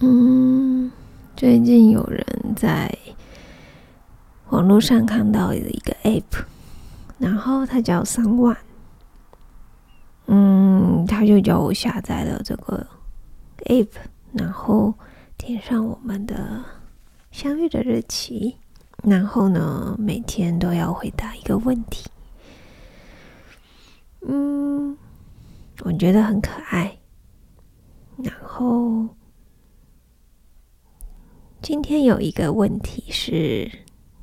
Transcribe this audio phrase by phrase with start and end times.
[0.00, 0.92] 嗯，
[1.34, 2.22] 最近有人
[2.54, 2.94] 在
[4.50, 6.44] 网络上看到的一个 App，
[7.18, 8.54] 然后它叫三万，
[10.26, 12.86] 嗯，他就叫我下载了这个
[13.64, 13.88] App，
[14.34, 14.92] 然后
[15.38, 16.62] 填上我们的
[17.30, 18.56] 相遇的日期，
[19.02, 22.04] 然后呢，每天都要回答一个问题，
[24.28, 24.94] 嗯，
[25.84, 26.98] 我觉得很可爱，
[28.18, 29.08] 然后。
[31.68, 33.68] 今天有一个问题是，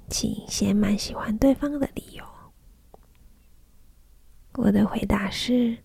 [0.07, 2.23] 请写满喜欢对方的理由。
[4.53, 5.79] 我的回答是：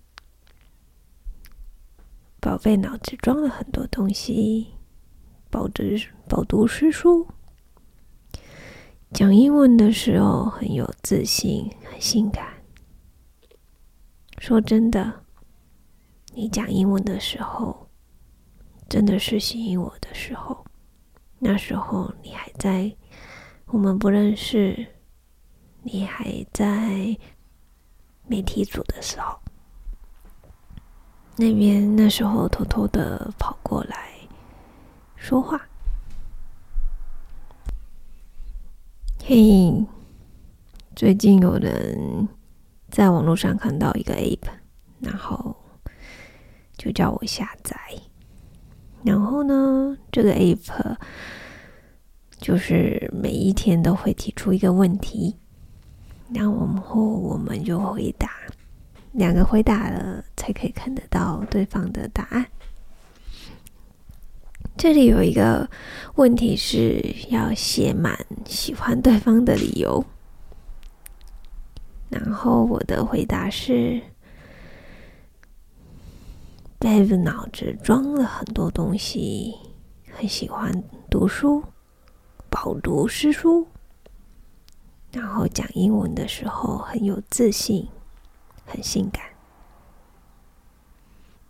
[2.39, 4.69] 宝贝脑子装了很多东西，
[5.51, 5.83] 饱读
[6.29, 7.27] 饱读诗书，
[9.13, 12.63] 讲英文的时候很有自信，很性感。
[14.39, 15.25] 说真的，
[16.35, 17.89] 你讲英文的时候，
[18.89, 20.65] 真的是吸引我的时候。
[21.39, 22.95] 那时候你还在，
[23.67, 24.87] 我们不认识，
[25.83, 27.17] 你还在
[28.27, 29.39] 媒体组的时候，
[31.37, 34.11] 那边那时候偷偷的跑过来
[35.15, 35.61] 说话。
[39.25, 39.87] 嘿，
[40.97, 42.29] 最近有人
[42.91, 44.49] 在网络上看到一个 app，
[44.99, 45.55] 然后
[46.77, 47.77] 就叫我下载。
[49.05, 50.97] 然后呢，这个 app
[52.39, 55.37] 就是每一天都会提出一个问题，
[56.35, 58.31] 然后我们就回答，
[59.13, 62.45] 两个回答了才可以看得到对方的答案。
[64.77, 65.69] 这里有一个
[66.17, 70.05] 问题是要写满喜欢对方的理由，
[72.09, 74.03] 然后我的回答是。
[76.81, 79.53] Dave 脑子装了很多东西，
[80.13, 80.73] 很喜欢
[81.11, 81.65] 读书，
[82.49, 83.67] 饱读诗书，
[85.11, 87.89] 然后讲英文的时候很有自信，
[88.65, 89.25] 很性感，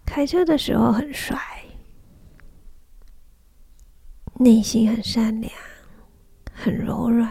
[0.06, 1.38] 开车的时候很帅，
[4.36, 5.52] 内心很善良，
[6.54, 7.30] 很柔软，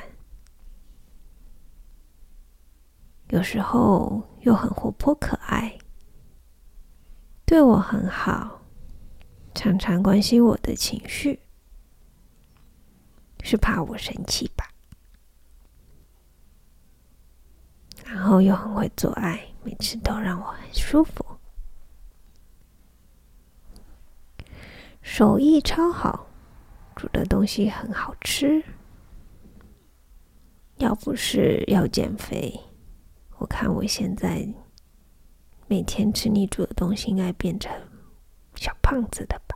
[3.29, 5.79] 有时候又很活泼可爱。
[7.47, 8.59] 对我很好，
[9.55, 11.39] 常常关心我的情绪，
[13.41, 14.67] 是怕我生气吧？
[18.03, 21.25] 然后又很会做爱，每次都让我很舒服，
[25.01, 26.27] 手艺超好，
[26.97, 28.61] 煮的东西很好吃。
[30.75, 32.59] 要不是要减肥，
[33.37, 34.45] 我看我现在。
[35.67, 37.71] 每天吃你煮的东西，应该变成
[38.55, 39.55] 小胖子的吧？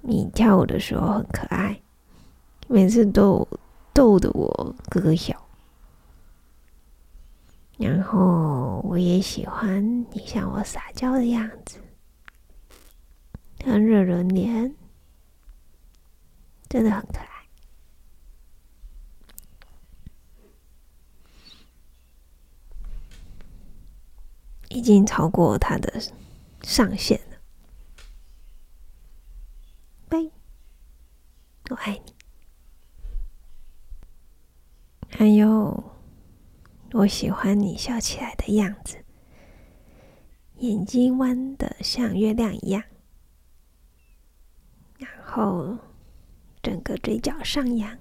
[0.00, 1.78] 你跳舞的时候很可爱，
[2.66, 3.46] 每次都
[3.92, 4.48] 逗得我
[4.90, 5.34] 咯咯笑。
[7.76, 11.78] 然后我也喜欢你向我撒娇的样子，
[13.62, 14.74] 很惹人怜，
[16.68, 17.27] 真的很可爱。
[24.78, 26.00] 已经超过他的
[26.62, 27.36] 上限了。
[30.08, 30.16] 拜，
[31.68, 32.14] 我爱你。
[35.10, 35.96] 还有，
[36.92, 39.04] 我喜欢你笑起来的样子，
[40.58, 42.84] 眼睛弯的像月亮一样，
[44.98, 45.76] 然后
[46.62, 47.98] 整个嘴角上扬，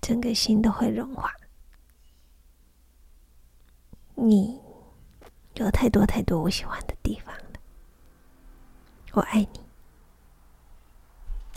[0.00, 1.30] 整个心都会融化。
[4.16, 4.58] 你
[5.56, 7.60] 有太多太多我喜欢的地方了，
[9.12, 9.65] 我爱你。